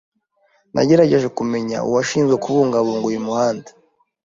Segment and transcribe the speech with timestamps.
[0.73, 3.69] Nagerageje kumenya uwashinzwe kubungabunga uyu muhanda.